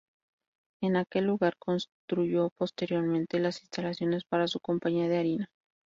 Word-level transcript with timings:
En 0.81 0.95
aquel 0.95 1.25
lugar, 1.25 1.57
construyó 1.59 2.49
posteriormente 2.57 3.37
las 3.39 3.61
instalaciones 3.61 4.23
para 4.25 4.47
su 4.47 4.59
compañía 4.59 5.07
de 5.07 5.19
harina. 5.19 5.51